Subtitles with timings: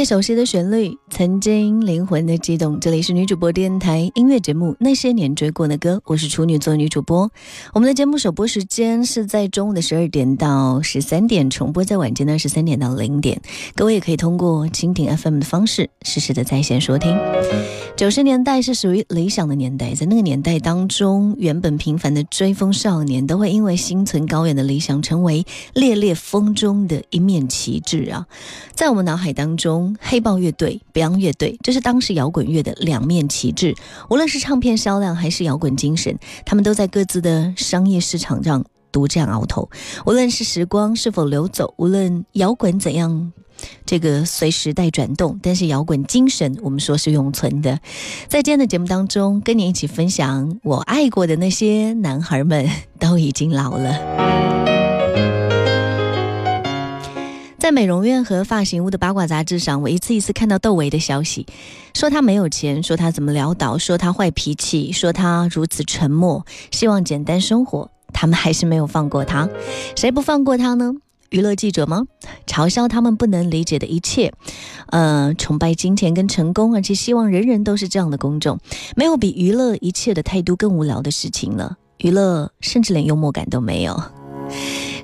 [0.00, 2.80] 些熟悉的旋律，曾经灵魂的激动。
[2.80, 7.30] 这里是女主播电台音乐节目《那些年追过的歌》，我是处女座女主播。
[7.74, 13.42] 我们的节目首播时间是在中午的十二点到十三点，重播在晚间的十三点到零点。
[13.74, 17.14] 各位也可以通过蜻蜓 FM 的方式实时的在线收听。
[17.98, 28.26] 九十年代是属于理想的年代，在那个年代当中，原本平凡的追风少年都会因为心存高远的理想，成为烈烈风中的一面旗帜啊！
[28.74, 29.94] 在我们脑海当中。
[30.00, 33.74] 黑豹乐队不要、乐队，这是当时摇滚乐的两面旗帜。
[34.08, 39.70] 无论是唱片销量还是摇滚精神，他们都在各自的商业市场上独占鳌头。
[40.04, 43.32] 无论是时光是否流走，无论摇滚怎样
[43.84, 47.78] 这个随时代转动，但是摇滚精神我们说是永存的。
[48.28, 54.59] 在今天的节目当中，跟你一起分享我爱过的那些男孩们都已经老了。
[57.60, 61.46] 在美容院和发型屋的八卦杂志上，我一次一次看到窦唯的消息，
[61.94, 67.90] 说他没有钱，说他怎么潦倒，说他坏脾气，说他如此沉默，希望简单生活。
[68.14, 69.46] 他们还是没有放过他，
[69.94, 70.94] 谁不放过他呢？
[71.28, 72.06] 娱乐记者吗？
[72.46, 74.32] 嘲笑他们不能理解的一切，
[74.86, 78.58] 呃，崇拜金钱跟成功，而且希望人人都是这样的公众。
[78.96, 81.76] 没有比娱乐一切的态度更无聊的事情了。
[81.98, 84.02] 娱乐甚至连幽默感都没有。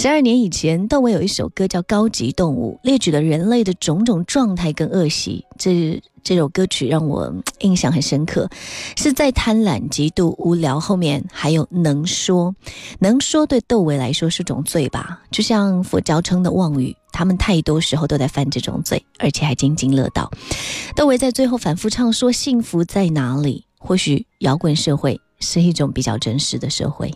[0.00, 5.44] 十二年以前，窦唯有一首歌叫《高级动物》，列举了人类的种种状态跟恶习。
[5.58, 8.48] 这这首歌曲让我印象很深刻，
[8.96, 12.54] 是在贪婪、嫉妒、无聊后面还有能说，
[13.00, 15.20] 能说对窦唯来说是种罪吧？
[15.30, 20.30] 就像佛教称的妄语，他们太多时候都在犯这种罪，而且还津津乐道。
[20.96, 27.12] 窦唯在最后反复唱说：“幸福在哪里？”或许摇滚社会是一种比较真实的社会。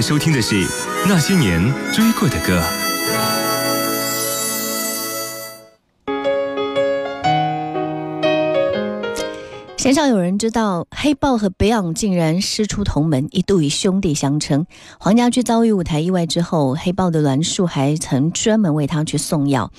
[0.00, 0.66] 收听的是
[1.06, 1.60] 那些年
[1.92, 2.87] 追过的歌。
[10.08, 14.66] 有人知道，黑豹和 Beyond 竟然师出同门，一度以兄弟相称。
[14.98, 19.70] 黄家驹遭遇舞台意外之后，黑豹的栾树还曾专门为他去送药。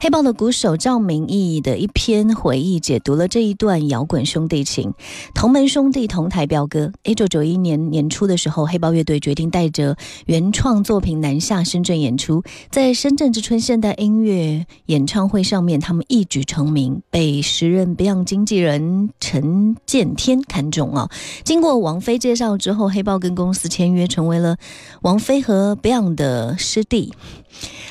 [0.00, 4.92] 黑豹的鼓手赵明义的一篇回忆解读了这一段摇滚兄弟情。
[5.34, 6.90] 同门兄弟同台飙歌。
[7.02, 9.96] 一九九一年年初的时候，黑豹乐队决定带着
[10.26, 19.73] 原创作品南下深圳演出，在深圳之春现代音乐演唱会上面，他们一举成名，被时任 Beyond 经纪人陈。
[19.86, 21.10] 见天看中啊！
[21.44, 24.56] 经过王菲介绍之后，黑豹跟公司签约，成为了
[25.02, 27.12] 王菲和 Beyond 的师弟。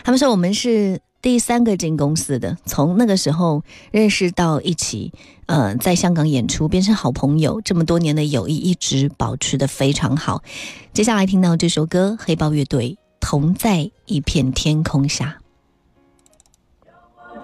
[0.04, 5.14] 他们说我们是第三个进公司的，从那个时候认识到一起，
[5.46, 7.62] 呃，在香港演出，变成好朋友。
[7.62, 10.44] 这么多年的友谊一直保持的非常好。
[10.92, 15.38] 接下来听到这首歌，黑豹乐队同在一片天空下。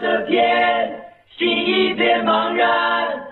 [0.01, 0.39] 这天，
[1.38, 3.28] 心一片茫然。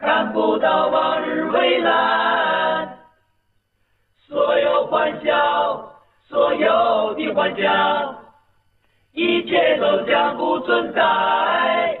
[0.00, 2.88] 看不到往日蔚蓝，
[4.26, 5.92] 所有欢笑，
[6.26, 8.16] 所有的幻想，
[9.12, 12.00] 一切都将不存在。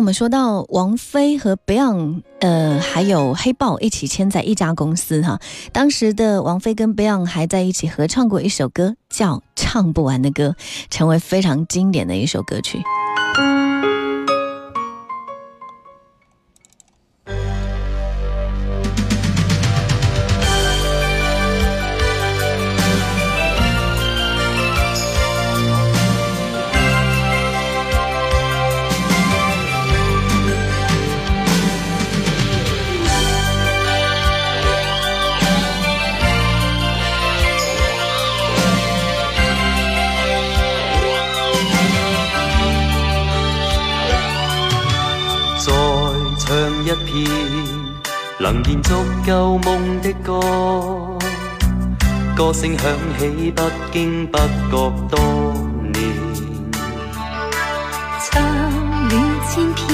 [0.00, 5.38] 我们说到王菲和 Beyond，呃，还有黑豹一起签在一家公司哈。
[5.74, 10.56] 当时的王菲跟 Beyond 还在一起合唱过一首歌，叫《唱不完的歌》，
[10.88, 12.80] 成为非常经典的一首歌曲。
[48.38, 48.94] 能延续
[49.26, 50.40] 旧梦的歌，
[52.36, 53.62] 歌声响起，不
[53.92, 55.18] 经不觉多
[55.92, 55.98] 年。
[58.22, 59.14] 唱了
[59.48, 59.84] 千遍，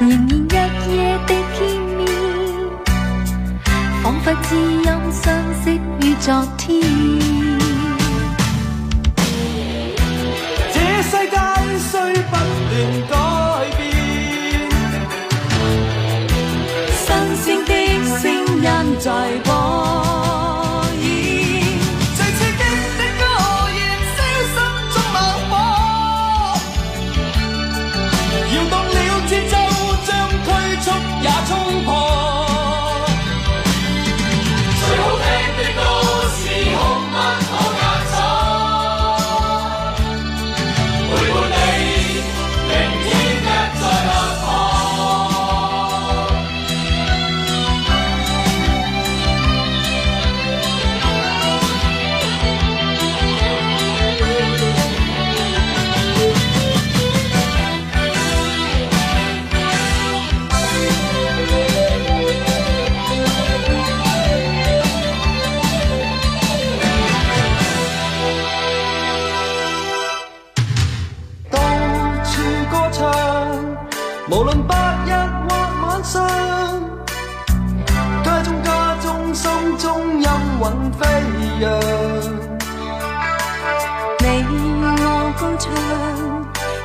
[0.00, 1.60] 仍然日夜的见
[1.96, 2.00] 面，
[4.02, 5.22] 仿佛知音相
[5.64, 5.70] 识
[6.06, 7.11] 于昨天。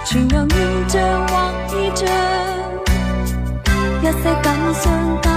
[0.10, 2.06] 全由缘著或意著
[4.02, 5.37] 一些感伤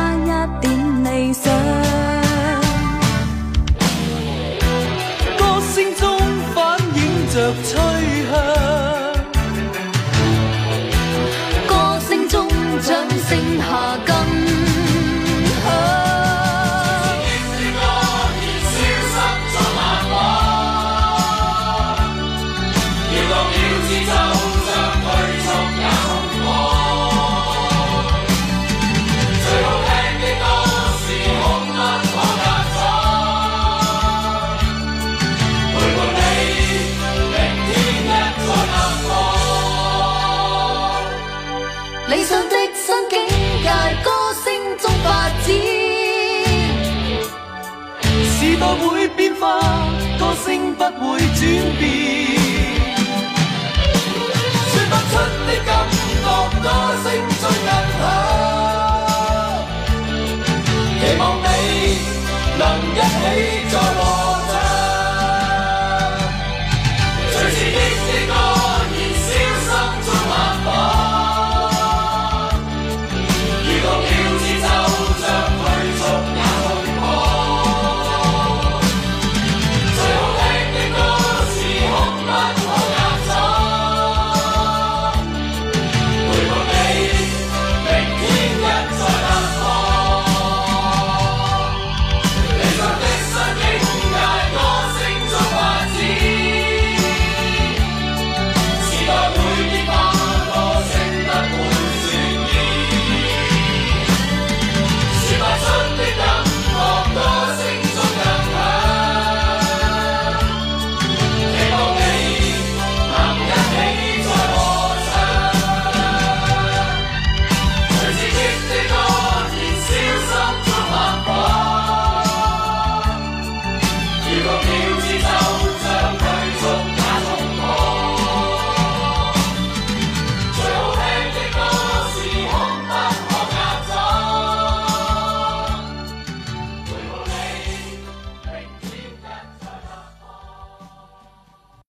[56.63, 57.60] 说不